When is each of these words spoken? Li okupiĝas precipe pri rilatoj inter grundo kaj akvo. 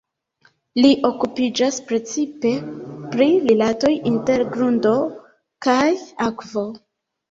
Li 0.85 0.89
okupiĝas 1.09 1.77
precipe 1.91 2.55
pri 3.13 3.29
rilatoj 3.53 3.95
inter 4.15 4.47
grundo 4.59 4.99
kaj 5.71 5.89
akvo. 6.31 6.71